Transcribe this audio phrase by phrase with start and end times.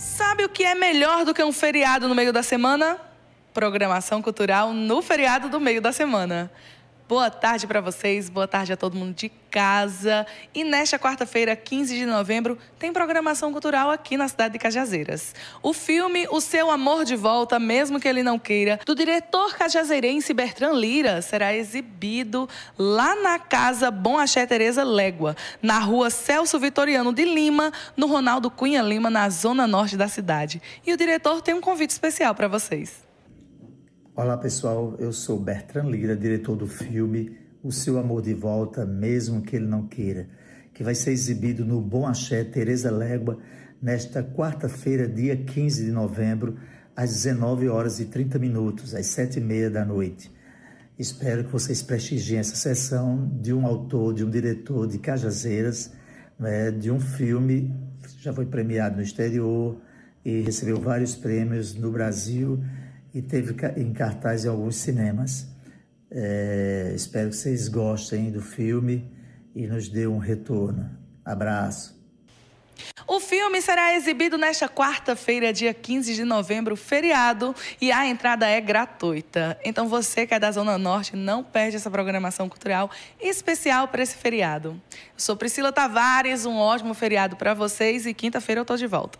[0.00, 2.96] Sabe o que é melhor do que um feriado no meio da semana?
[3.52, 6.50] Programação cultural no feriado do meio da semana.
[7.10, 10.24] Boa tarde para vocês, boa tarde a todo mundo de casa.
[10.54, 15.34] E nesta quarta-feira, 15 de novembro, tem programação cultural aqui na cidade de Cajazeiras.
[15.60, 20.32] O filme O Seu Amor de Volta, mesmo que ele não queira, do diretor cajazeirense
[20.32, 27.12] Bertrand Lira, será exibido lá na Casa Bom Axé Tereza Légua, na rua Celso Vitoriano
[27.12, 30.62] de Lima, no Ronaldo Cunha Lima, na zona norte da cidade.
[30.86, 33.09] E o diretor tem um convite especial para vocês.
[34.22, 39.40] Olá pessoal, eu sou Bertrand Lira, diretor do filme O Seu Amor de Volta, mesmo
[39.40, 40.28] que ele não queira,
[40.74, 43.38] que vai ser exibido no Bom Axé Tereza Légua
[43.80, 46.58] nesta quarta-feira, dia 15 de novembro,
[46.94, 50.30] às 19 horas e 30 minutos, às 7 e meia da noite.
[50.98, 55.94] Espero que vocês prestigiem essa sessão de um autor, de um diretor de Cajazeiras,
[56.38, 59.80] né, de um filme que já foi premiado no exterior
[60.22, 62.62] e recebeu vários prêmios no Brasil
[63.12, 65.48] e teve em cartaz em alguns cinemas.
[66.10, 69.10] É, espero que vocês gostem do filme
[69.54, 70.90] e nos dê um retorno.
[71.24, 72.00] Abraço.
[73.06, 78.60] O filme será exibido nesta quarta-feira, dia 15 de novembro, feriado, e a entrada é
[78.60, 79.58] gratuita.
[79.64, 84.16] Então você que é da Zona Norte, não perde essa programação cultural especial para esse
[84.16, 84.80] feriado.
[84.90, 89.18] Eu sou Priscila Tavares, um ótimo feriado para vocês e quinta-feira eu estou de volta.